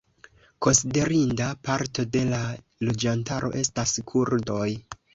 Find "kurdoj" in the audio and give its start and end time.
4.11-4.69